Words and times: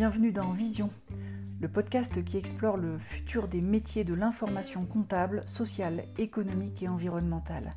bienvenue 0.00 0.32
dans 0.32 0.52
Vision, 0.52 0.88
le 1.60 1.68
podcast 1.68 2.24
qui 2.24 2.38
explore 2.38 2.78
le 2.78 2.96
futur 2.96 3.48
des 3.48 3.60
métiers 3.60 4.02
de 4.02 4.14
l'information 4.14 4.86
comptable, 4.86 5.42
sociale, 5.44 6.04
économique 6.16 6.82
et 6.82 6.88
environnementale. 6.88 7.74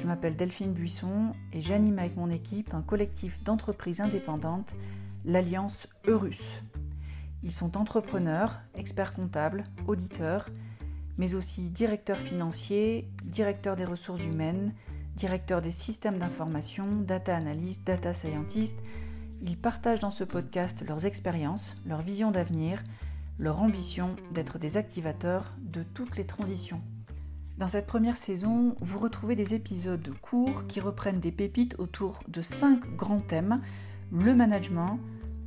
Je 0.00 0.06
m'appelle 0.06 0.36
Delphine 0.36 0.72
Buisson 0.72 1.32
et 1.52 1.60
j'anime 1.60 1.98
avec 1.98 2.16
mon 2.16 2.30
équipe 2.30 2.72
un 2.74 2.80
collectif 2.80 3.42
d'entreprises 3.42 4.00
indépendantes, 4.00 4.76
l'Alliance 5.24 5.88
Eurus. 6.06 6.62
Ils 7.42 7.52
sont 7.52 7.76
entrepreneurs, 7.76 8.60
experts 8.76 9.12
comptables, 9.12 9.64
auditeurs, 9.88 10.46
mais 11.18 11.34
aussi 11.34 11.70
directeurs 11.70 12.18
financiers, 12.18 13.10
directeurs 13.24 13.74
des 13.74 13.84
ressources 13.84 14.24
humaines, 14.24 14.74
directeurs 15.16 15.60
des 15.60 15.72
systèmes 15.72 16.18
d'information, 16.18 16.86
data 17.00 17.34
analystes, 17.34 17.84
data 17.84 18.14
scientists. 18.14 18.78
Ils 19.42 19.56
partagent 19.56 19.98
dans 19.98 20.12
ce 20.12 20.22
podcast 20.22 20.84
leurs 20.86 21.04
expériences, 21.04 21.76
leurs 21.84 22.02
visions 22.02 22.30
d'avenir, 22.30 22.82
leur 23.40 23.60
ambition 23.60 24.14
d'être 24.30 24.58
des 24.58 24.76
activateurs 24.76 25.52
de 25.58 25.82
toutes 25.82 26.16
les 26.16 26.26
transitions. 26.26 26.80
Dans 27.58 27.66
cette 27.66 27.86
première 27.86 28.16
saison, 28.16 28.76
vous 28.80 29.00
retrouvez 29.00 29.34
des 29.34 29.54
épisodes 29.54 30.08
courts 30.20 30.66
qui 30.68 30.78
reprennent 30.78 31.18
des 31.18 31.32
pépites 31.32 31.74
autour 31.78 32.20
de 32.28 32.40
cinq 32.40 32.86
grands 32.96 33.20
thèmes 33.20 33.60
le 34.12 34.34
management, 34.34 35.00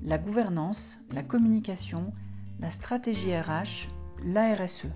la 0.04 0.18
gouvernance, 0.18 0.99
la 1.13 1.23
communication, 1.23 2.13
la 2.59 2.71
stratégie 2.71 3.35
RH, 3.38 3.88
la 4.26 4.55
RSE. 4.55 4.88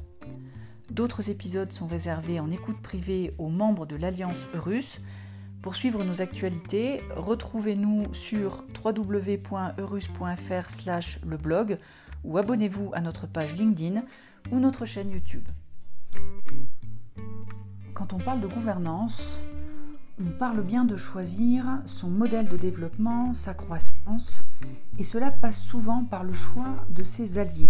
D'autres 0.92 1.30
épisodes 1.30 1.72
sont 1.72 1.88
réservés 1.88 2.40
en 2.40 2.52
écoute 2.52 2.82
privée 2.82 3.34
aux 3.38 3.50
membres 3.50 3.86
de 3.86 3.96
l'Alliance 3.96 4.40
Eurus. 4.56 5.00
Pour 5.62 5.76
suivre 5.76 6.06
nos 6.06 6.22
actualités, 6.22 7.02
retrouvez-nous 7.16 8.14
sur 8.14 8.64
www.eurus.fr 8.84 9.68
le 11.26 11.38
blog 11.38 11.78
ou 12.24 12.38
abonnez-vous 12.38 12.92
à 12.94 13.02
notre 13.02 13.28
page 13.28 13.54
LinkedIn 13.56 14.04
ou 14.52 14.60
notre 14.60 14.86
chaîne 14.86 15.12
YouTube. 15.12 15.48
Quand 17.94 18.14
on 18.14 18.20
parle 18.20 18.40
de 18.40 18.48
gouvernance, 18.48 19.42
on 20.18 20.32
parle 20.32 20.62
bien 20.62 20.86
de 20.86 20.96
choisir 20.96 21.66
son 21.86 22.10
modèle 22.10 22.48
de 22.48 22.56
développement, 22.56 23.34
sa 23.34 23.54
croissance, 23.54 24.46
et 24.98 25.04
cela 25.04 25.30
passe 25.30 25.62
souvent 25.62 26.06
par 26.06 26.24
le 26.24 26.34
choix 26.34 26.86
de 26.90 27.04
ses 27.04 27.38
alliés. 27.38 27.70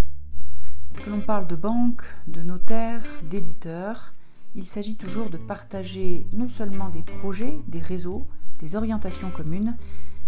Que 0.93 1.09
l'on 1.09 1.21
parle 1.21 1.47
de 1.47 1.55
banque, 1.55 2.03
de 2.27 2.41
notaire, 2.41 3.01
d'éditeur, 3.27 4.13
il 4.55 4.65
s'agit 4.65 4.95
toujours 4.95 5.29
de 5.29 5.37
partager 5.37 6.25
non 6.33 6.49
seulement 6.49 6.89
des 6.89 7.03
projets, 7.03 7.59
des 7.67 7.79
réseaux, 7.79 8.27
des 8.59 8.75
orientations 8.75 9.31
communes, 9.31 9.75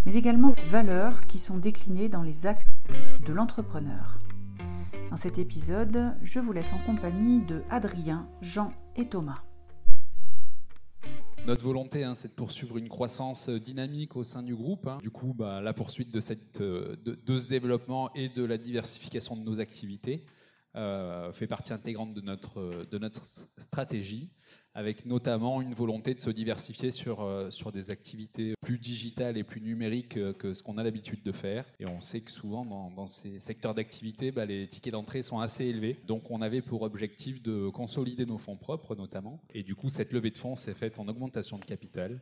mais 0.05 0.15
également 0.15 0.49
des 0.49 0.63
valeurs 0.63 1.21
qui 1.27 1.39
sont 1.39 1.57
déclinées 1.57 2.09
dans 2.09 2.23
les 2.23 2.47
actes 2.47 2.69
de 3.25 3.33
l'entrepreneur. 3.33 4.19
Dans 5.09 5.17
cet 5.17 5.37
épisode, 5.37 6.13
je 6.23 6.39
vous 6.39 6.53
laisse 6.53 6.71
en 6.73 6.79
compagnie 6.79 7.41
de 7.41 7.63
Adrien, 7.69 8.27
Jean 8.41 8.69
et 8.95 9.07
Thomas. 9.07 9.43
Notre 11.47 11.63
volonté, 11.63 12.03
hein, 12.03 12.13
c'est 12.13 12.27
de 12.27 12.33
poursuivre 12.33 12.77
une 12.77 12.87
croissance 12.87 13.49
dynamique 13.49 14.15
au 14.15 14.23
sein 14.23 14.43
du 14.43 14.55
groupe. 14.55 14.87
Hein. 14.87 14.99
Du 15.01 15.09
coup, 15.09 15.33
bah, 15.35 15.59
la 15.59 15.73
poursuite 15.73 16.11
de, 16.11 16.19
cette, 16.19 16.61
euh, 16.61 16.95
de, 17.03 17.37
ce 17.37 17.49
développement 17.49 18.13
et 18.13 18.29
de 18.29 18.43
la 18.43 18.59
diversification 18.59 19.35
de 19.35 19.41
nos 19.41 19.59
activités. 19.59 20.23
Euh, 20.75 21.33
fait 21.33 21.47
partie 21.47 21.73
intégrante 21.73 22.13
de 22.13 22.21
notre, 22.21 22.85
de 22.89 22.97
notre 22.97 23.25
stratégie, 23.57 24.29
avec 24.73 25.05
notamment 25.05 25.61
une 25.61 25.73
volonté 25.73 26.13
de 26.13 26.21
se 26.21 26.29
diversifier 26.29 26.91
sur, 26.91 27.21
euh, 27.21 27.51
sur 27.51 27.73
des 27.73 27.89
activités 27.89 28.53
plus 28.61 28.79
digitales 28.79 29.37
et 29.37 29.43
plus 29.43 29.59
numériques 29.59 30.17
que 30.37 30.53
ce 30.53 30.63
qu'on 30.63 30.77
a 30.77 30.83
l'habitude 30.83 31.23
de 31.23 31.33
faire. 31.33 31.65
Et 31.81 31.85
on 31.85 31.99
sait 31.99 32.21
que 32.21 32.31
souvent, 32.31 32.63
dans, 32.65 33.07
ces 33.07 33.39
secteurs 33.39 33.73
d'activité, 33.73 34.31
bah, 34.31 34.45
les 34.45 34.67
tickets 34.69 34.93
d'entrée 34.93 35.23
sont 35.23 35.39
assez 35.39 35.65
élevés. 35.65 35.99
Donc 36.07 36.31
on 36.31 36.41
avait 36.41 36.61
pour 36.61 36.83
objectif 36.83 37.41
de 37.41 37.67
consolider 37.67 38.25
nos 38.25 38.37
fonds 38.37 38.55
propres, 38.55 38.95
notamment. 38.95 39.41
Et 39.53 39.63
du 39.63 39.75
coup, 39.75 39.89
cette 39.89 40.13
levée 40.13 40.31
de 40.31 40.37
fonds 40.37 40.55
s'est 40.55 40.73
faite 40.73 40.99
en 40.99 41.07
augmentation 41.09 41.57
de 41.57 41.65
capital 41.65 41.81
euh, 42.13 42.17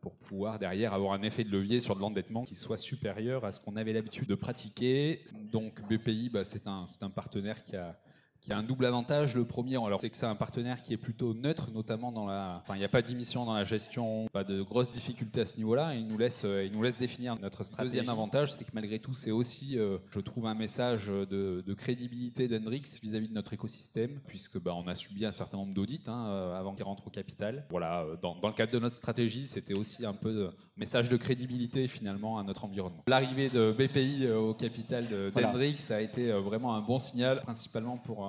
pour 0.00 0.14
pouvoir 0.16 0.58
derrière 0.58 0.92
avoir 0.92 1.12
un 1.12 1.22
effet 1.22 1.44
de 1.44 1.50
levier 1.50 1.80
sur 1.80 1.96
de 1.96 2.00
l'endettement 2.00 2.44
qui 2.44 2.54
soit 2.54 2.76
supérieur 2.76 3.44
à 3.44 3.52
ce 3.52 3.60
qu'on 3.60 3.76
avait 3.76 3.92
l'habitude 3.92 4.28
de 4.28 4.34
pratiquer. 4.34 5.24
Donc 5.50 5.80
BPI, 5.88 6.30
bah, 6.30 6.44
c'est 6.44 6.66
un, 6.66 6.86
un 7.00 7.10
partenaire 7.10 7.62
qui 7.62 7.76
a 7.76 7.98
qui 8.42 8.52
a 8.52 8.58
un 8.58 8.62
double 8.62 8.84
avantage. 8.84 9.34
Le 9.36 9.44
premier, 9.44 9.76
alors 9.76 10.00
c'est 10.00 10.10
que 10.10 10.16
c'est 10.16 10.26
un 10.26 10.34
partenaire 10.34 10.82
qui 10.82 10.92
est 10.92 10.98
plutôt 10.98 11.32
neutre, 11.32 11.70
notamment 11.70 12.10
dans 12.10 12.26
la. 12.26 12.60
Enfin, 12.62 12.74
il 12.74 12.80
n'y 12.80 12.84
a 12.84 12.88
pas 12.88 13.00
d'émission 13.00 13.46
dans 13.46 13.54
la 13.54 13.64
gestion, 13.64 14.26
pas 14.32 14.42
de 14.42 14.62
grosses 14.62 14.90
difficultés 14.90 15.42
à 15.42 15.46
ce 15.46 15.56
niveau-là. 15.56 15.94
Il 15.94 16.08
nous 16.08 16.18
laisse, 16.18 16.42
euh, 16.44 16.64
il 16.64 16.72
nous 16.72 16.82
laisse 16.82 16.98
définir 16.98 17.38
notre 17.38 17.62
stratégie. 17.62 17.96
Deuxième 17.96 18.10
avantage, 18.10 18.52
c'est 18.52 18.64
que 18.64 18.70
malgré 18.74 18.98
tout, 18.98 19.14
c'est 19.14 19.30
aussi, 19.30 19.78
euh, 19.78 19.98
je 20.10 20.18
trouve, 20.18 20.46
un 20.46 20.54
message 20.54 21.06
de, 21.06 21.62
crédibilité 21.74 22.48
d'Hendrix 22.48 22.82
vis-à-vis 23.02 23.28
de 23.28 23.34
notre 23.34 23.54
écosystème, 23.54 24.20
puisque 24.26 24.60
bah, 24.60 24.74
on 24.74 24.86
a 24.88 24.94
subi 24.94 25.24
un 25.24 25.32
certain 25.32 25.56
nombre 25.56 25.72
d'audits 25.72 26.02
hein, 26.06 26.26
euh, 26.28 26.58
avant 26.58 26.74
qu'il 26.74 26.84
rentre 26.84 27.06
au 27.06 27.10
capital. 27.10 27.64
Voilà, 27.70 28.04
dans, 28.20 28.36
dans, 28.36 28.48
le 28.48 28.54
cadre 28.54 28.72
de 28.72 28.78
notre 28.78 28.94
stratégie, 28.94 29.46
c'était 29.46 29.76
aussi 29.76 30.04
un 30.04 30.12
peu 30.12 30.32
de 30.32 30.50
message 30.76 31.08
de 31.08 31.16
crédibilité 31.16 31.88
finalement 31.88 32.38
à 32.38 32.42
notre 32.42 32.64
environnement. 32.64 33.04
L'arrivée 33.06 33.48
de 33.48 33.72
BPI 33.72 34.28
au 34.30 34.54
capital 34.54 35.06
d'Hendrix 35.34 35.78
a 35.90 36.00
été 36.00 36.30
vraiment 36.32 36.74
un 36.74 36.80
bon 36.80 36.98
signal, 36.98 37.40
principalement 37.42 37.96
pour 37.96 38.24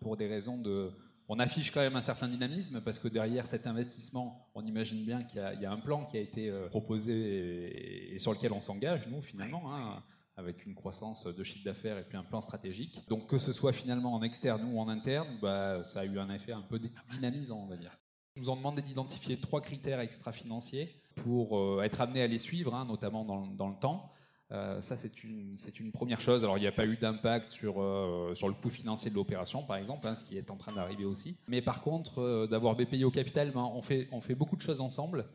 pour 0.00 0.16
des 0.16 0.26
raisons 0.26 0.58
de... 0.58 0.90
On 1.28 1.40
affiche 1.40 1.72
quand 1.72 1.80
même 1.80 1.96
un 1.96 2.02
certain 2.02 2.28
dynamisme 2.28 2.80
parce 2.80 3.00
que 3.00 3.08
derrière 3.08 3.46
cet 3.46 3.66
investissement, 3.66 4.48
on 4.54 4.64
imagine 4.64 5.04
bien 5.04 5.24
qu'il 5.24 5.40
y, 5.40 5.66
a 5.66 5.72
un 5.72 5.78
plan 5.78 6.04
qui 6.04 6.16
a 6.16 6.20
été 6.20 6.48
euh, 6.50 6.68
proposé 6.68 8.14
et, 8.14 8.18
sur 8.20 8.32
lequel 8.32 8.52
on 8.52 8.60
s'engage, 8.60 9.08
nous, 9.08 9.20
finalement, 9.22 9.74
hein, 9.74 10.04
avec 10.36 10.64
une 10.66 10.74
croissance 10.74 11.24
de 11.24 11.42
chiffre 11.42 11.64
d'affaires 11.64 11.98
et 11.98 12.04
puis 12.04 12.16
un 12.16 12.22
plan 12.22 12.40
stratégique. 12.40 13.02
Donc 13.08 13.26
que 13.26 13.38
ce 13.38 13.52
soit 13.52 13.72
finalement 13.72 14.14
en 14.14 14.22
externe 14.22 14.62
ou 14.72 14.78
en 14.78 14.88
interne, 14.88 15.38
bah, 15.42 15.82
ça 15.82 16.00
a 16.00 16.04
eu 16.04 16.18
un 16.18 16.30
effet 16.30 16.52
un 16.52 16.62
peu 16.62 16.78
dynamisant, 17.10 17.58
on 17.58 17.66
va 17.66 17.76
dire. 17.76 17.98
Ils 18.36 18.42
nous 18.42 18.50
ont 18.50 18.56
demandé 18.56 18.82
d'identifier 18.82 19.40
trois 19.40 19.62
critères 19.62 20.00
extra-financiers 20.00 20.94
pour 21.16 21.58
euh, 21.58 21.82
être 21.82 22.02
amenés 22.02 22.22
à 22.22 22.26
les 22.26 22.38
suivre, 22.38 22.74
hein, 22.74 22.84
notamment 22.84 23.24
dans, 23.24 23.46
dans, 23.46 23.68
le 23.68 23.76
temps. 23.76 24.12
Euh, 24.52 24.80
ça, 24.80 24.96
c'est 24.96 25.24
une, 25.24 25.56
première 25.92 26.20
chose. 26.20 26.44
Alors, 26.44 26.58
il 26.58 26.60
n'y 26.60 26.66
a 26.66 26.72
pas 26.72 26.86
eu 26.86 26.96
d'impact 26.96 27.50
sur, 27.50 27.82
euh, 27.82 28.34
sur 28.34 28.48
le 28.48 28.54
coût 28.54 28.70
financier 28.70 29.10
de 29.10 29.16
l'opération, 29.16 29.62
par 29.62 29.76
exemple, 29.76 30.06
hein, 30.06 30.14
ce 30.14 30.24
qui 30.24 30.36
est 30.36 30.50
en 30.50 30.56
train 30.56 30.72
d'arriver 30.72 31.04
aussi. 31.04 31.36
Mais 31.48 31.62
par 31.62 31.82
contre, 31.82 32.20
euh, 32.20 32.46
d'avoir 32.46 32.76
BPI 32.76 33.04
au 33.04 33.10
capital, 33.10 33.50
ben, 33.50 33.68
on, 33.74 33.82
fait, 33.82 34.34
beaucoup 34.34 34.56
de 34.56 34.62
choses 34.62 34.80
ensemble. 34.80 35.26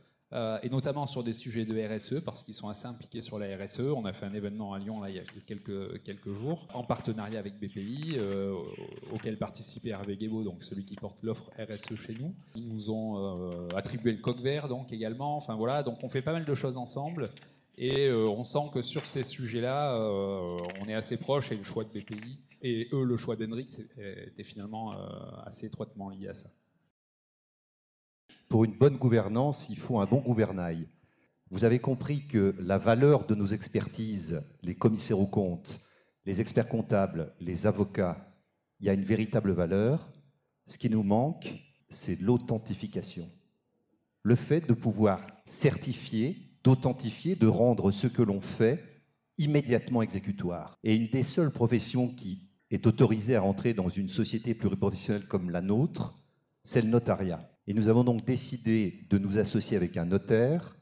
et 0.63 0.69
notamment 0.69 1.05
sur 1.07 1.25
des 1.25 1.33
sujets 1.33 1.65
de 1.65 1.75
RSE, 1.75 2.21
parce 2.23 2.41
qu'ils 2.41 2.53
sont 2.53 2.69
assez 2.69 2.87
impliqués 2.87 3.21
sur 3.21 3.37
la 3.37 3.47
RSE. 3.57 3.81
On 3.81 4.05
a 4.05 4.13
fait 4.13 4.25
un 4.25 4.33
événement 4.33 4.73
à 4.73 4.79
Lyon 4.79 5.01
là, 5.01 5.09
il 5.09 5.17
y 5.17 5.19
a 5.19 5.23
quelques, 5.45 6.31
jours, 6.31 6.69
en 6.73 6.85
partenariat 6.85 7.37
avec 7.37 7.59
BPI, 7.59 8.17
auquel 9.11 9.37
participait 9.37 9.89
Hervé 9.89 10.15
Guébo, 10.15 10.43
donc 10.43 10.63
celui 10.63 10.85
qui 10.85 10.95
porte 10.95 11.21
l'offre 11.21 11.51
RSE 11.59 11.95
chez 11.95 12.15
nous. 12.17 12.33
Ils 12.55 12.69
nous 12.69 12.89
ont 12.89 13.49
attribué 13.75 14.13
le 14.13 14.19
coq 14.19 14.39
vert 14.39 14.69
donc, 14.69 14.93
également. 14.93 15.35
Enfin 15.35 15.55
voilà, 15.55 15.83
donc 15.83 16.01
on 16.01 16.07
fait 16.07 16.21
pas 16.21 16.31
mal 16.31 16.45
de 16.45 16.55
choses 16.55 16.77
ensemble. 16.77 17.29
Et 17.77 18.07
euh, 18.07 18.27
on 18.27 18.43
sent 18.43 18.69
que 18.73 18.81
sur 18.81 19.05
ces 19.05 19.23
sujets-là, 19.23 19.95
euh, 19.95 20.57
on 20.81 20.85
est 20.87 20.93
assez 20.93 21.17
proche 21.17 21.51
et 21.51 21.55
le 21.55 21.63
choix 21.63 21.83
de 21.83 21.89
BPI 21.89 22.39
et 22.61 22.89
eux, 22.93 23.03
le 23.03 23.17
choix 23.17 23.35
d'Hendrix 23.35 23.77
était 23.97 24.43
finalement 24.43 24.93
euh, 24.93 25.07
assez 25.45 25.65
étroitement 25.65 26.09
lié 26.09 26.27
à 26.27 26.33
ça. 26.33 26.49
Pour 28.49 28.65
une 28.65 28.77
bonne 28.77 28.97
gouvernance, 28.97 29.69
il 29.69 29.77
faut 29.77 29.99
un 29.99 30.05
bon 30.05 30.19
gouvernail. 30.19 30.87
Vous 31.49 31.65
avez 31.65 31.79
compris 31.79 32.27
que 32.27 32.55
la 32.59 32.77
valeur 32.77 33.25
de 33.25 33.33
nos 33.33 33.47
expertises, 33.47 34.43
les 34.61 34.75
commissaires 34.75 35.19
aux 35.19 35.27
comptes, 35.27 35.81
les 36.25 36.39
experts 36.39 36.67
comptables, 36.67 37.33
les 37.39 37.65
avocats, 37.65 38.31
il 38.79 38.87
y 38.87 38.89
a 38.89 38.93
une 38.93 39.03
véritable 39.03 39.51
valeur. 39.51 40.07
Ce 40.65 40.77
qui 40.77 40.89
nous 40.89 41.03
manque, 41.03 41.53
c'est 41.89 42.21
l'authentification. 42.21 43.27
Le 44.23 44.35
fait 44.35 44.61
de 44.61 44.73
pouvoir 44.73 45.25
certifier 45.45 46.50
d'authentifier, 46.63 47.35
de 47.35 47.47
rendre 47.47 47.91
ce 47.91 48.07
que 48.07 48.21
l'on 48.21 48.41
fait 48.41 48.83
immédiatement 49.37 50.01
exécutoire. 50.01 50.77
Et 50.83 50.95
une 50.95 51.09
des 51.09 51.23
seules 51.23 51.51
professions 51.51 52.09
qui 52.09 52.47
est 52.69 52.87
autorisée 52.87 53.35
à 53.35 53.41
rentrer 53.41 53.73
dans 53.73 53.89
une 53.89 54.09
société 54.09 54.53
pluriprofessionnelle 54.53 55.27
comme 55.27 55.49
la 55.49 55.61
nôtre, 55.61 56.15
c'est 56.63 56.81
le 56.81 56.89
notariat. 56.89 57.49
Et 57.67 57.73
nous 57.73 57.89
avons 57.89 58.03
donc 58.03 58.25
décidé 58.25 59.07
de 59.09 59.17
nous 59.17 59.39
associer 59.39 59.77
avec 59.77 59.97
un 59.97 60.05
notaire 60.05 60.75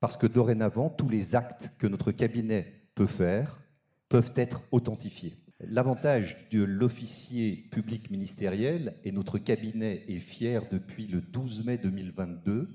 parce 0.00 0.16
que 0.16 0.26
dorénavant, 0.26 0.90
tous 0.90 1.08
les 1.08 1.36
actes 1.36 1.70
que 1.78 1.86
notre 1.86 2.10
cabinet 2.10 2.88
peut 2.94 3.06
faire 3.06 3.60
peuvent 4.08 4.32
être 4.34 4.62
authentifiés. 4.72 5.36
L'avantage 5.60 6.48
de 6.50 6.64
l'officier 6.64 7.68
public 7.70 8.10
ministériel, 8.10 8.96
et 9.04 9.12
notre 9.12 9.38
cabinet 9.38 10.04
est 10.08 10.18
fier 10.18 10.64
depuis 10.72 11.06
le 11.06 11.20
12 11.20 11.64
mai 11.66 11.78
2022 11.78 12.68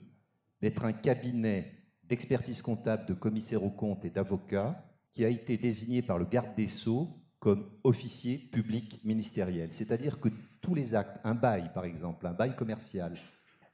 d'être 0.62 0.86
un 0.86 0.94
cabinet 0.94 1.77
d'expertise 2.09 2.62
comptable, 2.62 3.06
de 3.06 3.13
commissaire 3.13 3.63
aux 3.63 3.71
comptes 3.71 4.06
et 4.06 4.09
d'avocat 4.09 4.83
qui 5.12 5.25
a 5.25 5.30
été 5.30 5.57
désigné 5.57 6.01
par 6.01 6.18
le 6.18 6.25
garde 6.25 6.56
des 6.56 6.68
Sceaux 6.68 7.09
comme 7.39 7.69
officier 7.83 8.38
public 8.38 9.04
ministériel. 9.04 9.71
C'est-à-dire 9.71 10.19
que 10.19 10.30
tous 10.62 10.75
les 10.75 10.95
actes, 10.95 11.19
un 11.24 11.36
bail 11.36 11.71
par 11.74 11.86
exemple, 11.86 12.27
un 12.27 12.33
bail 12.33 12.56
commercial, 12.56 13.13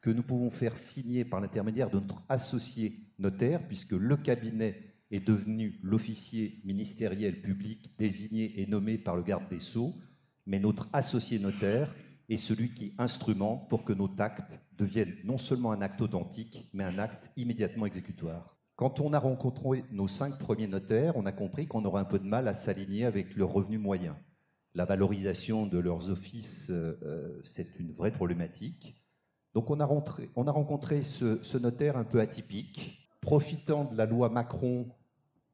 que 0.02 0.10
nous 0.10 0.24
pouvons 0.24 0.50
faire 0.50 0.78
signer 0.78 1.24
par 1.24 1.40
l'intermédiaire 1.40 1.90
de 1.90 2.00
notre 2.00 2.22
associé 2.28 2.94
notaire, 3.20 3.66
puisque 3.68 3.94
le 3.94 4.18
cabinet 4.18 4.94
est 5.12 5.26
devenu 5.26 5.80
l'officier 5.82 6.60
ministériel 6.66 7.42
public 7.42 7.98
désigné 7.98 8.62
et 8.62 8.68
nommé 8.68 8.98
par 8.98 9.16
le 9.16 9.24
garde 9.24 9.48
des 9.50 9.60
Sceaux, 9.60 9.96
mais 10.46 10.60
notre 10.60 10.90
associé 10.92 11.40
notaire 11.40 11.96
est 12.30 12.38
celui 12.38 12.70
qui 12.70 12.94
instrumente 12.98 13.70
pour 13.70 13.84
que 13.84 13.94
nos 13.94 14.10
actes 14.20 14.60
deviennent 14.78 15.16
non 15.24 15.38
seulement 15.38 15.72
un 15.72 15.82
acte 15.82 16.02
authentique, 16.02 16.70
mais 16.74 16.84
un 16.84 16.98
acte 17.00 17.32
immédiatement 17.38 17.86
exécutoire. 17.86 18.58
Quand 18.76 19.00
on 19.00 19.14
a 19.14 19.20
rencontré 19.20 19.86
nos 19.92 20.08
cinq 20.08 20.40
premiers 20.40 20.68
notaires, 20.68 21.16
on 21.16 21.26
a 21.26 21.32
compris 21.32 21.68
qu'on 21.68 21.86
aurait 21.86 22.02
un 22.02 22.06
peu 22.06 22.20
de 22.20 22.26
mal 22.26 22.48
à 22.48 22.54
s'aligner 22.54 23.06
avec 23.06 23.36
leurs 23.36 23.52
revenus 23.52 23.80
moyens. 23.80 24.16
La 24.74 24.86
valorisation 24.86 25.68
de 25.68 25.78
leurs 25.78 26.10
offices, 26.10 26.72
euh, 26.72 27.00
euh, 27.04 27.40
c'est 27.44 27.80
une 27.80 27.92
vraie 27.92 28.12
problématique. 28.12 28.96
Donc 29.54 29.70
on 29.70 29.80
a, 29.80 29.88
on 30.36 30.48
a 30.48 30.52
rencontré 30.52 31.04
ce, 31.04 31.58
notaire 31.58 31.98
un 31.98 32.04
peu 32.04 32.20
atypique, 32.20 33.08
profitant 33.22 33.86
de 33.86 33.96
la 33.96 34.08
loi 34.08 34.30
Macron 34.30 34.88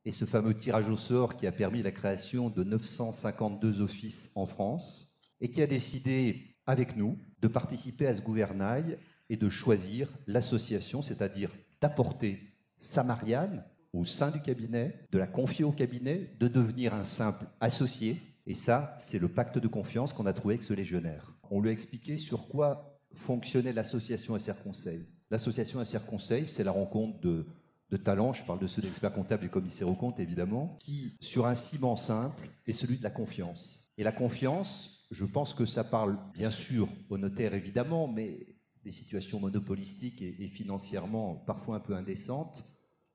et 0.05 0.11
ce 0.11 0.23
fameux 0.23 0.55
tirage 0.55 0.89
au 0.89 0.95
sort 0.95 1.35
qui 1.35 1.45
a 1.45 1.51
permis 1.51 1.83
la 1.83 1.91
création 1.91 2.49
de 2.49 2.63
952 2.63 3.81
offices 3.81 4.31
en 4.35 4.45
France, 4.45 5.19
et 5.41 5.51
qui 5.51 5.61
a 5.61 5.67
décidé 5.67 6.55
avec 6.69 6.95
nous 6.95 7.17
de 7.41 7.47
participer 7.47 8.05
à 8.05 8.13
ce 8.13 8.21
gouvernail 8.21 8.99
et 9.27 9.37
de 9.37 9.49
choisir 9.49 10.07
l'association, 10.27 11.01
c'est-à-dire 11.01 11.49
d'apporter 11.81 12.53
sa 12.77 13.03
Marianne 13.03 13.63
au 13.91 14.05
sein 14.05 14.29
du 14.29 14.39
cabinet, 14.39 14.99
de 15.11 15.17
la 15.17 15.25
confier 15.25 15.65
au 15.65 15.71
cabinet, 15.71 16.29
de 16.39 16.47
devenir 16.47 16.93
un 16.93 17.03
simple 17.03 17.45
associé. 17.59 18.21
Et 18.45 18.53
ça, 18.53 18.95
c'est 18.99 19.17
le 19.17 19.27
pacte 19.27 19.57
de 19.57 19.67
confiance 19.67 20.13
qu'on 20.13 20.27
a 20.27 20.33
trouvé 20.33 20.53
avec 20.53 20.63
ce 20.63 20.73
légionnaire. 20.73 21.33
On 21.49 21.59
lui 21.59 21.69
a 21.69 21.71
expliqué 21.71 22.17
sur 22.17 22.47
quoi 22.47 22.99
fonctionnait 23.15 23.73
l'association 23.73 24.37
SR 24.37 24.61
Conseil. 24.63 25.07
L'association 25.31 25.83
SR 25.83 26.05
Conseil, 26.05 26.47
c'est 26.47 26.63
la 26.63 26.71
rencontre 26.71 27.19
de, 27.19 27.47
de 27.89 27.97
talents, 27.97 28.33
je 28.33 28.43
parle 28.43 28.59
de 28.59 28.67
ceux 28.67 28.83
d'experts 28.83 29.13
comptables 29.13 29.45
et 29.45 29.49
commissaires 29.49 29.89
aux 29.89 29.95
comptes 29.95 30.19
évidemment, 30.19 30.77
qui, 30.79 31.15
sur 31.19 31.47
un 31.47 31.55
ciment 31.55 31.95
simple, 31.95 32.47
est 32.67 32.73
celui 32.73 32.97
de 32.99 33.03
la 33.03 33.09
confiance. 33.09 33.91
Et 33.97 34.03
la 34.03 34.11
confiance, 34.11 34.98
je 35.11 35.25
pense 35.25 35.53
que 35.53 35.65
ça 35.65 35.83
parle 35.83 36.17
bien 36.33 36.49
sûr 36.49 36.87
aux 37.09 37.17
notaires 37.17 37.53
évidemment, 37.53 38.07
mais 38.07 38.55
des 38.83 38.91
situations 38.91 39.39
monopolistiques 39.39 40.21
et, 40.21 40.47
financièrement 40.47 41.35
parfois 41.35 41.77
un 41.77 41.79
peu 41.79 41.95
indécentes 41.95 42.63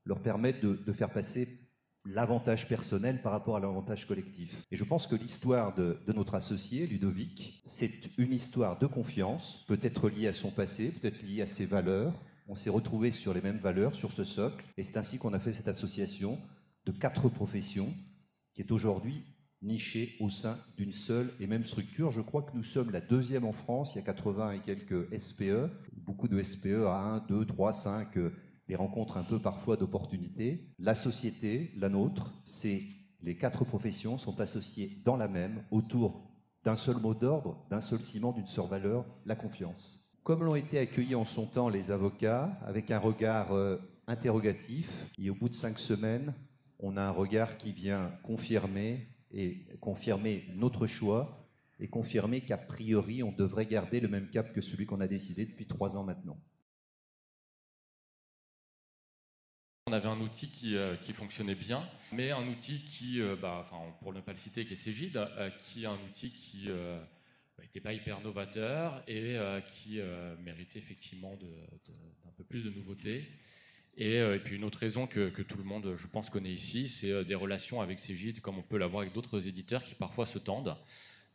leur 0.05 0.20
permettent 0.20 0.61
de, 0.61 0.93
faire 0.93 1.11
passer 1.11 1.49
l'avantage 2.05 2.69
personnel 2.69 3.23
par 3.23 3.32
rapport 3.32 3.56
à 3.56 3.61
l'avantage 3.61 4.06
collectif. 4.06 4.62
Et 4.70 4.76
je 4.76 4.85
pense 4.85 5.06
que 5.06 5.14
l'histoire 5.14 5.75
de, 5.75 5.99
de, 6.06 6.12
notre 6.12 6.35
associé, 6.35 6.87
Ludovic, 6.87 7.62
c'est 7.64 8.11
une 8.19 8.35
histoire 8.35 8.79
de 8.79 8.87
confiance, 8.87 9.64
peut-être 9.67 10.11
liée 10.11 10.29
à 10.29 10.35
son 10.35 10.50
passé, 10.50 10.93
peut-être 10.93 11.23
liée 11.23 11.40
à 11.40 11.47
ses 11.47 11.64
valeurs. 11.64 12.12
On 12.47 12.55
s'est 12.55 12.69
retrouvés 12.69 13.11
sur 13.11 13.32
les 13.32 13.40
mêmes 13.40 13.58
valeurs, 13.58 13.94
sur 13.94 14.12
ce 14.12 14.25
socle, 14.25 14.62
et 14.76 14.82
c'est 14.82 14.99
ainsi 14.99 15.17
qu'on 15.17 15.32
a 15.32 15.38
fait 15.38 15.55
cette 15.55 15.69
association 15.69 16.38
de 16.85 16.93
quatre 16.93 17.31
professions 17.31 17.94
qui 18.52 18.61
est 18.61 18.70
aujourd'hui 18.70 19.25
nichés 19.64 20.14
au 20.20 20.31
sein 20.31 20.58
d'une 20.76 20.93
seule 20.93 21.32
et 21.40 21.46
même 21.46 21.64
structure. 21.64 22.11
Je 22.11 22.20
crois 22.20 22.43
que 22.43 22.55
nous 22.55 22.62
sommes 22.62 22.90
la 22.90 23.00
deuxième 23.00 23.44
en 23.44 23.52
France. 23.52 23.94
Il 23.94 23.99
y 23.99 24.02
a 24.02 24.05
80 24.05 24.52
et 24.52 24.58
quelques 24.61 25.19
SPE, 25.19 25.70
beaucoup 25.96 26.28
de 26.28 26.43
SPE 26.43 26.87
à 26.87 26.99
1, 26.99 27.19
2, 27.28 27.46
3, 27.46 27.72
5, 27.72 28.19
des 28.69 28.76
rencontres 28.76 29.16
un 29.16 29.25
peu 29.25 29.38
parfois 29.38 29.76
d'opportunités. 29.76 30.69
La 30.78 30.94
société, 30.94 31.72
la 31.76 31.88
nôtre, 31.88 32.32
c'est 32.44 32.82
les 33.22 33.37
quatre 33.37 33.64
professions 33.64 34.19
sont 34.19 34.40
associées 34.40 35.00
dans 35.05 35.16
la 35.16 35.28
même 35.28 35.64
autour 35.70 36.31
d'un 36.62 36.76
seul 36.76 36.96
mot 36.96 37.14
d'ordre, 37.14 37.64
d'un 37.70 37.81
seul 37.81 38.00
ciment, 38.00 38.32
d'une 38.32 38.46
seule 38.46 38.69
valeur, 38.69 39.06
la 39.25 39.34
confiance. 39.34 40.19
Comme 40.22 40.44
l'ont 40.44 40.55
été 40.55 40.78
accueillis 40.78 41.14
en 41.14 41.25
son 41.25 41.46
temps 41.46 41.69
les 41.69 41.90
avocats, 41.90 42.58
avec 42.66 42.90
un 42.90 42.99
regard 42.99 43.52
euh, 43.52 43.78
interrogatif, 44.06 45.11
et 45.19 45.31
au 45.31 45.34
bout 45.34 45.49
de 45.49 45.55
cinq 45.55 45.78
semaines, 45.78 46.34
on 46.78 46.96
a 46.96 47.02
un 47.02 47.11
regard 47.11 47.56
qui 47.56 47.72
vient 47.72 48.11
confirmer 48.22 49.06
et 49.35 49.67
confirmer 49.81 50.45
notre 50.55 50.87
choix 50.87 51.45
et 51.81 51.89
confirmer 51.89 52.41
qu'a 52.43 52.57
priori, 52.57 53.23
on 53.23 53.33
devrait 53.33 53.67
garder 53.67 54.01
le 54.01 54.09
même 54.09 54.31
cap 54.31 54.53
que 54.53 54.61
celui 54.61 54.87
qu'on 54.87 55.01
a 55.01 55.09
décidé 55.09 55.45
depuis 55.45 55.67
trois 55.67 55.97
ans 55.97 56.05
maintenant. 56.05 56.39
On 59.87 59.93
avait 59.93 60.09
un 60.09 60.21
outil 60.21 60.49
qui, 60.49 60.77
euh, 60.77 60.97
fonctionnait 60.97 61.55
bien, 61.55 61.87
mais 62.13 62.31
un 62.31 62.49
outil 62.49 62.83
qui, 62.85 63.21
euh, 63.21 63.37
bah, 63.37 63.69
pour 64.01 64.15
ne 64.15 64.21
pas 64.21 64.33
le 64.33 64.39
citer, 64.39 64.65
qui 64.65 64.73
est 64.73 64.77
Cégide, 64.77 65.19
euh, 65.19 65.51
qui 65.51 65.83
est 65.83 65.87
un 65.87 65.99
outil 66.09 66.33
qui 66.33 66.69
n'était 67.61 67.81
pas 67.81 67.93
hyper 67.93 68.21
novateur 68.23 69.03
et 69.07 69.37
qui 69.67 70.01
méritait 70.43 70.79
effectivement 70.79 71.37
d'un 71.37 72.31
peu 72.37 72.45
plus 72.45 72.63
de 72.63 72.71
nouveautés. 72.71 73.29
Euh, 74.00 74.37
et, 74.37 74.38
puis 74.38 74.56
une 74.56 74.64
autre 74.64 74.79
raison 74.79 75.06
que, 75.06 75.31
tout 75.43 75.58
le 75.58 75.64
monde, 75.64 75.94
je 75.96 76.06
pense, 76.06 76.31
connaît 76.31 76.52
ici, 76.52 76.88
c'est 76.88 77.11
euh, 77.11 77.25
des 77.25 77.35
relations 77.35 77.81
avec 77.81 78.00
Cégide, 78.00 78.41
comme 78.41 78.58
on 78.58 78.62
peut 78.62 78.79
l'avoir 78.79 79.02
avec 79.02 79.14
d'autres 79.14 79.46
éditeurs 79.46 79.85
qui 79.85 79.94
parfois 79.94 80.26
se 80.26 80.38
tendent 80.38 80.76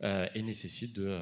euh, 0.02 0.26
et 0.34 0.42
nécessitent 0.42 0.94
de, 0.94 1.20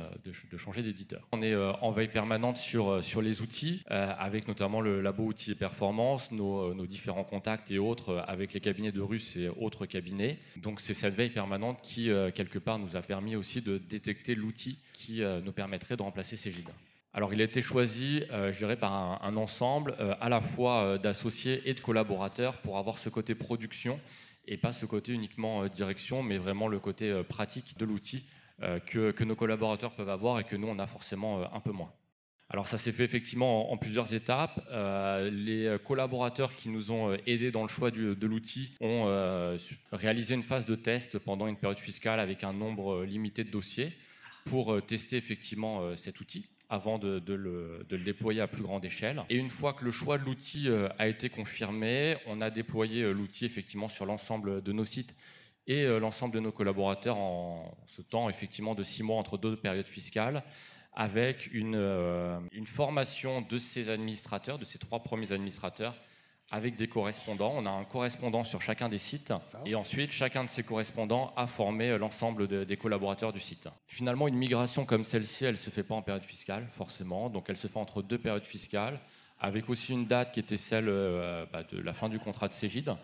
changer 0.57 0.83
d'éditeur. 0.83 1.27
On 1.33 1.43
est 1.43 1.55
en 1.55 1.91
veille 1.91 2.09
permanente 2.09 2.57
sur, 2.57 3.23
les 3.23 3.41
outils, 3.43 3.83
avec 3.89 4.49
notamment 4.49 4.81
le 4.81 5.01
labo 5.01 5.25
outils 5.25 5.53
et 5.53 5.57
performance, 5.57 6.33
nos, 6.33 6.87
différents 6.87 7.25
contacts 7.25 7.71
et 7.71 7.79
autres 7.79 8.25
avec 8.27 8.53
les 8.53 8.61
cabinets 8.61 8.93
de 8.93 9.01
Russes 9.01 9.37
et 9.37 9.49
autres 9.49 9.87
cabinets. 9.87 10.39
Donc 10.57 10.81
c'est 10.81 10.95
cette 10.95 11.15
veille 11.15 11.31
permanente 11.31 11.81
qui, 11.83 12.11
quelque 12.35 12.59
part, 12.59 12.79
nous 12.79 12.97
a 12.97 13.03
permis 13.03 13.37
aussi 13.37 13.63
de 13.63 13.79
détecter 13.79 14.35
l'outil 14.35 14.79
qui 14.93 15.23
nous 15.45 15.53
permettrait 15.53 15.97
de 15.97 16.03
remplacer 16.03 16.37
Cégide. 16.37 16.71
Alors, 17.15 17.33
il 17.33 17.41
a 17.41 17.45
été 17.45 17.63
choisi, 17.63 18.23
euh, 18.31 18.53
je 18.53 18.59
dirais, 18.59 18.77
par 18.77 19.25
un, 19.25 19.37
ensemble 19.37 19.97
euh, 19.99 20.15
à 20.21 20.29
la 20.29 20.41
fois 20.41 20.83
euh, 20.83 20.99
d'associés 20.99 21.63
et 21.65 21.75
de 21.75 21.81
collaborateurs 21.81 22.61
pour 22.61 22.77
avoir 22.77 22.99
ce 22.99 23.09
côté 23.09 23.35
production 23.35 23.99
et 24.47 24.57
pas 24.57 24.73
ce 24.73 24.87
côté 24.87 25.13
uniquement 25.13 25.67
direction, 25.69 26.23
mais 26.23 26.39
vraiment 26.39 26.69
le 26.69 26.79
côté 26.79 27.23
pratique 27.29 27.77
de 27.77 27.85
l'outil 27.85 28.25
que, 28.87 29.23
nos 29.23 29.37
collaborateurs 29.37 29.95
peuvent 29.95 30.09
avoir 30.09 30.41
et 30.41 30.45
que 30.45 30.57
nous, 30.57 30.69
on 30.69 30.79
a 30.79 30.87
forcément 30.87 31.55
un 31.55 31.61
peu 31.61 31.71
moins. 31.71 31.93
Alors 32.49 32.67
ça 32.67 32.79
s'est 32.79 32.93
fait 32.93 33.05
effectivement 33.05 33.71
en, 33.71 33.77
plusieurs 33.77 34.15
étapes. 34.15 34.67
les 35.31 35.77
collaborateurs 35.85 36.55
qui 36.55 36.71
nous 36.71 36.91
ont 36.91 37.13
aidés 37.27 37.51
dans 37.51 37.61
le 37.61 37.69
choix 37.69 37.91
de 37.91 38.27
l'outil 38.27 38.75
ont 38.81 39.05
réalisé 39.93 40.35
une 40.35 40.43
phase 40.43 40.65
de 40.65 40.77
test 40.77 41.19
pendant 41.19 41.47
une 41.47 41.59
période 41.59 41.79
fiscale 41.79 42.19
avec 42.19 42.43
un 42.43 42.55
nombre 42.55 43.05
limité 43.05 43.45
de 43.45 43.51
dossiers 43.51 43.93
pour 44.47 44.83
tester 44.87 45.19
effectivement 45.19 45.95
cet 45.99 46.23
outil 46.23 46.49
avant 46.71 46.99
de, 46.99 47.23
le, 47.35 47.87
déployer 47.89 48.41
à 48.41 48.47
plus 48.47 48.63
grande 48.63 48.85
échelle. 48.85 49.23
Et 49.31 49.37
une 49.37 49.51
fois 49.51 49.73
que 49.73 49.85
le 49.85 49.91
choix 49.91 50.19
de 50.19 50.25
l'outil 50.25 50.69
euh, 50.69 50.89
a 50.99 51.09
été 51.09 51.31
confirmé, 51.31 52.17
on 52.27 52.41
a 52.41 52.51
déployé 52.51 53.03
euh, 53.03 53.13
l'outil 53.13 53.47
effectivement 53.47 53.89
sur 53.89 54.05
l'ensemble 54.05 54.63
de 54.63 54.73
nos 54.73 54.85
sites 54.85 55.17
et 55.67 55.85
euh, 55.85 55.99
l'ensemble 55.99 56.35
de 56.35 56.41
nos 56.41 56.53
collaborateurs 56.53 57.17
en 57.17 57.75
ce 57.87 58.03
temps 58.03 58.29
effectivement 58.29 58.75
de 58.75 58.83
six 58.83 59.03
mois 59.03 59.17
entre 59.17 59.39
deux 59.39 59.57
périodes 59.57 59.89
fiscales 59.89 60.43
avec 60.95 61.49
une, 61.53 61.77
une 62.51 62.67
formation 62.67 63.41
de 63.41 63.57
ces 63.57 63.89
administrateurs, 63.89 64.59
de 64.59 64.65
ces 64.65 64.79
trois 64.79 65.01
premiers 65.01 65.31
administrateurs, 65.31 65.95
avec 66.51 66.77
des 66.77 66.89
correspondants. 66.89 67.53
On 67.57 67.67
a 67.67 67.71
un 67.71 67.85
correspondant 67.85 68.45
sur 68.45 68.63
chacun 68.63 68.89
des 68.89 68.99
sites 68.99 69.33
et 69.67 69.75
ensuite 69.75 70.13
chacun 70.13 70.45
de 70.45 70.49
ces 70.49 70.63
correspondants 70.63 71.33
a 71.37 71.47
formé 71.47 71.91
euh, 71.91 71.99
l'ensemble 71.99 72.49
des 72.67 72.77
collaborateurs 72.77 73.33
du 73.33 73.41
site. 73.41 73.69
Finalement, 73.87 74.29
une 74.29 74.37
migration 74.37 74.87
comme 74.87 75.05
celle-ci, 75.05 75.45
elle 75.45 75.53
ne 75.53 75.57
se 75.57 75.71
fait 75.71 75.83
pas 75.83 75.95
en 75.95 76.03
période 76.03 76.25
fiscale, 76.25 76.67
forcément. 76.73 77.29
Donc 77.29 77.47
elle 77.49 77.57
se 77.57 77.67
fait 77.67 77.79
entre 77.79 78.03
deux 78.03 78.19
périodes 78.19 78.47
fiscales, 78.47 78.99
avec 79.41 79.69
aussi 79.69 79.93
une 79.93 80.05
date 80.05 80.33
qui 80.33 80.41
était 80.41 80.57
celle 80.57 80.89
euh, 80.89 81.45
bah, 81.53 81.65
de 81.65 81.81
la 81.81 81.93
fin 81.93 82.09
du 82.09 82.19
contrat 82.19 82.49
de 82.49 82.55
Cégide. 82.55 82.95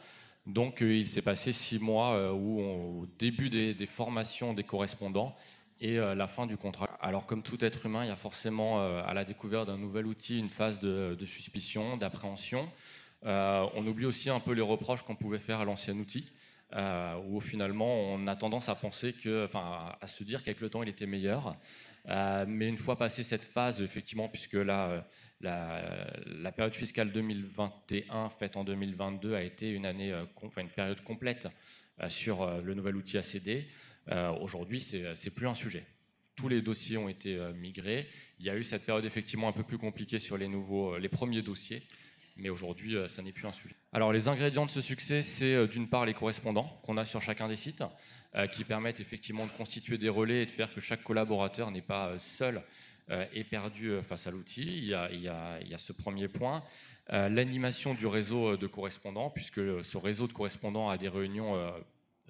Donc 0.46 0.82
euh, 0.82 0.94
il 0.94 1.08
s'est 1.08 1.22
passé 1.22 1.52
six 1.52 1.78
mois 1.78 2.32
où 2.32 2.60
au 2.60 3.06
début 3.18 3.50
des, 3.50 3.86
formations 3.86 4.54
des 4.54 4.64
correspondants 4.64 5.34
et 5.80 5.96
la 5.96 6.26
fin 6.26 6.46
du 6.46 6.56
contrat. 6.56 6.88
Alors 7.02 7.26
comme 7.26 7.42
tout 7.42 7.62
être 7.62 7.84
humain, 7.84 8.04
il 8.04 8.08
y 8.08 8.12
a 8.12 8.16
forcément 8.16 8.80
à 8.80 9.12
la 9.12 9.24
découverte 9.24 9.66
d'un 9.66 9.76
nouvel 9.76 10.06
outil 10.06 10.38
une 10.38 10.48
phase 10.48 10.78
de 10.78 11.26
suspicion, 11.26 11.96
d'appréhension. 11.96 12.68
Euh, 13.24 13.66
on 13.74 13.86
oublie 13.86 14.06
aussi 14.06 14.28
un 14.28 14.40
peu 14.40 14.52
les 14.52 14.62
reproches 14.62 15.02
qu'on 15.02 15.16
pouvait 15.16 15.38
faire 15.38 15.60
à 15.60 15.64
l'ancien 15.64 15.96
outil, 15.96 16.30
euh, 16.74 17.16
où 17.28 17.40
finalement 17.40 17.94
on 18.12 18.26
a 18.26 18.36
tendance 18.36 18.68
à 18.68 18.74
penser 18.74 19.12
que, 19.12 19.48
à 19.54 20.06
se 20.06 20.24
dire 20.24 20.42
qu'avec 20.42 20.60
le 20.60 20.68
temps 20.68 20.82
il 20.82 20.88
était 20.88 21.06
meilleur. 21.06 21.56
Euh, 22.08 22.44
mais 22.46 22.68
une 22.68 22.76
fois 22.76 22.96
passé 22.96 23.22
cette 23.22 23.44
phase, 23.44 23.80
effectivement, 23.80 24.28
puisque 24.28 24.54
là, 24.54 25.06
la, 25.40 26.52
période 26.52 26.74
fiscale 26.74 27.12
2021 27.12 28.28
faite 28.30 28.56
en 28.56 28.64
2022 28.64 29.34
a 29.34 29.42
été 29.42 29.70
une 29.70 29.86
année, 29.86 30.14
enfin, 30.42 30.60
une 30.60 30.68
période 30.68 31.02
complète 31.02 31.48
sur 32.08 32.46
le 32.60 32.74
nouvel 32.74 32.96
outil 32.96 33.16
ACD. 33.16 33.66
Aujourd'hui, 34.40 34.82
c'est 34.82 35.30
plus 35.30 35.48
un 35.48 35.54
sujet 35.54 35.86
tous 36.36 36.48
les 36.48 36.62
dossiers 36.62 36.96
ont 36.96 37.08
été 37.08 37.38
migrés. 37.54 38.08
Il 38.40 38.44
y 38.44 38.50
a 38.50 38.56
eu 38.56 38.64
cette 38.64 38.84
période 38.84 39.04
effectivement 39.04 39.46
un 39.46 39.52
peu 39.52 39.62
plus 39.62 39.78
compliquée 39.78 40.18
sur 40.18 40.36
les 40.36 40.48
nouveaux, 40.48 40.98
les 40.98 41.08
premiers 41.08 41.42
dossiers, 41.42 41.84
mais 42.36 42.48
aujourd'hui, 42.48 42.96
euh, 42.96 43.08
ça 43.08 43.22
n'est 43.22 43.32
plus 43.32 43.46
un 43.46 43.52
sujet. 43.52 43.76
Alors, 43.92 44.12
les 44.12 44.28
ingrédients 44.28 44.66
de 44.66 44.70
ce 44.70 44.80
succès, 44.80 45.22
c'est 45.22 45.54
euh, 45.54 45.66
d'une 45.66 45.88
part 45.88 46.04
les 46.06 46.14
correspondants 46.14 46.80
qu'on 46.82 46.96
a 46.96 47.06
sur 47.06 47.22
chacun 47.22 47.48
des 47.48 47.56
sites, 47.56 47.84
euh, 48.34 48.46
qui 48.46 48.64
permettent 48.64 49.00
effectivement 49.00 49.46
de 49.46 49.52
constituer 49.52 49.98
des 49.98 50.08
relais 50.08 50.42
et 50.42 50.46
de 50.46 50.50
faire 50.50 50.72
que 50.72 50.80
chaque 50.80 51.02
collaborateur 51.02 51.70
n'est 51.70 51.82
pas 51.82 52.18
seul 52.18 52.62
est 53.34 53.44
perdu 53.44 53.98
face 54.08 54.26
à 54.26 54.30
l'outil. 54.30 54.62
Il, 54.62 54.98
il, 55.12 55.20
y 55.20 55.28
a 55.28 55.78
ce 55.78 55.92
premier 55.92 56.26
point. 56.26 56.64
L'animation 57.10 57.92
du 57.92 58.06
réseau 58.06 58.56
de 58.56 58.66
correspondants, 58.66 59.28
puisque 59.28 59.60
ce 59.84 59.98
réseau 59.98 60.26
de 60.26 60.32
correspondants 60.32 60.88
a 60.88 60.96
des 60.96 61.10
réunions 61.10 61.70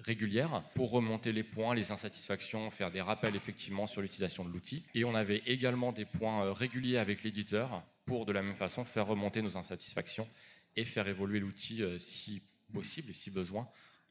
régulières 0.03 0.63
pour 0.73 0.91
remonter 0.91 1.31
les 1.31 1.43
points, 1.43 1.75
les 1.75 1.93
insatisfactions, 1.93 2.71
faire 2.71 2.91
des 2.91 2.99
rappels 2.99 3.37
effectivement 3.37 3.87
sur 3.87 4.01
l'utilisation 4.01 4.43
de 4.43 4.49
l'outil. 4.49 4.83
Et 4.95 5.05
on 5.05 5.15
avait 5.15 5.43
également 5.45 5.93
des 5.93 6.03
points 6.03 6.51
réguliers 6.51 6.97
avec 6.97 7.23
l'éditeur 7.23 7.81
pour 8.05 8.25
de 8.25 8.31
la 8.31 8.41
même 8.41 8.55
façon 8.55 8.85
faire 8.85 9.07
remonter 9.07 9.41
nos 9.41 9.57
insatisfactions 9.57 10.27
et 10.75 10.85
faire 10.85 11.07
évoluer 11.07 11.39
l'outil 11.39 11.83
si 11.99 12.43
possible 12.73 13.09
et 13.11 13.13
si 13.13 13.31
besoin 13.31 13.67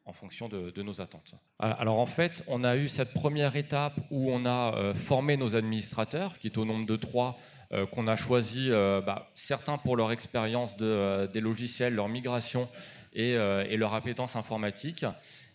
en 0.07 0.13
fonction 0.13 0.49
de, 0.49 0.83
nos 0.83 1.01
attentes. 1.01 1.35
Alors 1.59 1.99
en 1.99 2.07
fait, 2.07 2.45
on 2.47 2.63
a 2.63 2.77
eu 2.77 2.89
cette 2.89 3.15
première 3.15 3.57
étape 3.57 3.99
où 4.11 4.31
on 4.31 4.45
a 4.45 4.75
euh, 4.75 4.95
formé 4.95 5.37
nos 5.37 5.57
administrateurs, 5.57 6.39
qui 6.39 6.49
est 6.49 6.59
au 6.59 6.67
nombre 6.67 6.87
de 6.87 6.97
trois, 6.97 7.39
euh, 7.73 7.87
qu'on 7.87 8.07
a 8.07 8.17
choisi, 8.17 8.71
euh, 8.71 9.01
bah, 9.01 9.31
certains 9.35 9.79
pour 9.79 9.97
leur 9.97 10.13
expérience 10.13 10.77
de, 10.77 11.27
des 11.33 11.41
logiciels, 11.41 11.95
leur 11.95 12.09
migration 12.09 12.69
et, 13.15 13.35
leur 13.77 13.95
appétence 13.95 14.37
informatique. 14.37 15.07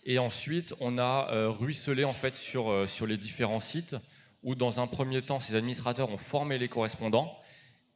Et 0.05 0.17
ensuite, 0.17 0.74
on 0.79 0.98
a 0.98 1.50
ruisselé 1.50 2.05
en 2.05 2.13
fait 2.13 2.36
sur 2.36 2.88
les 3.05 3.17
différents 3.17 3.60
sites, 3.60 3.98
où 4.43 4.55
dans 4.55 4.79
un 4.79 4.88
premier 4.88 5.22
temps, 5.22 5.41
ces 5.41 5.55
administrateurs 5.55 6.10
ont 6.10 6.17
formé 6.17 6.58
les 6.58 6.69
correspondants, 6.69 7.38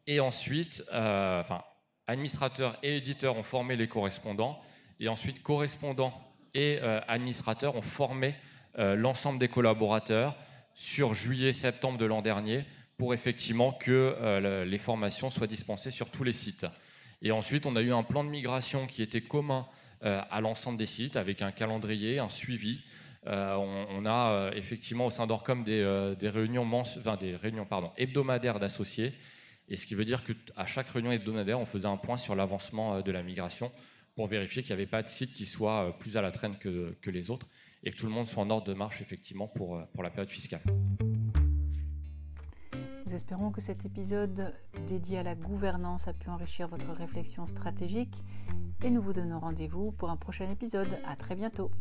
et 0.07 0.19
ensuite, 0.19 0.83
enfin, 0.89 1.63
administrateurs 2.07 2.77
et 2.83 2.98
éditeurs 2.98 3.38
ont 3.38 3.43
formé 3.43 3.75
les 3.75 3.88
correspondants, 3.88 4.62
et 5.00 5.07
ensuite 5.07 5.43
correspondants 5.43 6.13
et 6.53 6.79
euh, 6.81 7.00
administrateurs 7.07 7.75
ont 7.75 7.81
formé 7.81 8.36
euh, 8.77 8.95
l'ensemble 8.95 9.39
des 9.39 9.48
collaborateurs 9.48 10.36
sur 10.75 11.13
juillet-septembre 11.13 11.98
de 11.98 12.05
l'an 12.05 12.22
dernier 12.22 12.65
pour 12.98 13.13
effectivement 13.13 13.72
que 13.72 13.91
euh, 13.91 14.65
les 14.65 14.77
formations 14.77 15.31
soient 15.31 15.48
dispensées 15.48 15.91
sur 15.91 16.10
tous 16.10 16.24
les 16.24 16.33
sites. 16.33 16.65
Et 17.22 17.31
ensuite, 17.31 17.65
on 17.65 17.75
a 17.75 17.81
eu 17.81 17.91
un 17.91 18.03
plan 18.03 18.24
de 18.24 18.29
migration 18.29 18.86
qui 18.88 19.01
était 19.01 19.22
commun 19.22 19.67
à 20.01 20.41
l'ensemble 20.41 20.77
des 20.77 20.86
sites 20.86 21.15
avec 21.15 21.41
un 21.41 21.53
calendrier, 21.53 22.19
un 22.19 22.29
suivi. 22.29 22.81
on, 23.25 24.05
a 24.05 24.51
effectivement 24.53 25.05
au 25.05 25.10
sein 25.10 25.25
d'Orcom 25.27 25.63
des, 25.63 25.81
réunions, 26.22 26.67
hebdomadaires 27.95 28.60
d'associés. 28.60 29.13
Et 29.70 29.77
ce 29.77 29.86
qui 29.86 29.96
veut 29.96 30.05
dire 30.05 30.24
qu'à 30.24 30.65
chaque 30.65 30.88
réunion 30.89 31.12
hebdomadaire, 31.12 31.60
on 31.60 31.65
faisait 31.65 31.88
un 31.88 31.98
point 31.98 32.17
sur 32.17 32.36
l'avancement 32.36 33.01
de 33.01 33.12
la 33.12 33.24
migration 33.24 33.72
pour 34.15 34.27
vérifier 34.27 34.62
qu'il 34.62 34.75
n'y 34.75 34.82
avait 34.82 34.89
pas 34.89 35.03
de 35.03 35.10
site 35.10 35.34
qui 35.34 35.46
soit 35.46 35.88
euh, 35.88 35.91
plus 35.91 36.17
à 36.17 36.22
la 36.22 36.32
traîne 36.32 36.58
que, 36.58 36.96
que, 37.01 37.10
les 37.10 37.32
autres 37.32 37.48
et 37.84 37.91
que 37.91 37.98
tout 37.98 38.05
le 38.05 38.12
monde 38.12 38.27
soit 38.27 38.43
en 38.43 38.50
ordre 38.50 38.67
de 38.67 38.74
marche 38.74 39.01
effectivement 39.01 39.48
pour, 39.48 39.77
euh, 39.77 39.84
pour 39.93 40.03
la 40.03 40.10
période 40.10 40.29
fiscale. 40.29 40.62
Nous 43.05 43.13
espérons 43.13 43.51
que 43.51 43.62
cet 43.62 43.86
épisode 43.86 44.53
dédié 44.88 45.20
à 45.20 45.24
la 45.24 45.36
gouvernance 45.36 46.08
a 46.08 46.13
pu 46.13 46.29
enrichir 46.29 46.67
votre 46.67 46.91
réflexion 46.93 47.48
stratégique 47.48 48.15
et 48.84 48.89
nous 48.89 49.01
vous 49.01 49.13
donnons 49.13 49.39
rendez-vous 49.39 49.91
pour 49.91 50.10
un 50.10 50.17
prochain 50.17 50.50
épisode. 50.50 51.00
À 51.05 51.15
très 51.15 51.36
bientôt. 51.36 51.72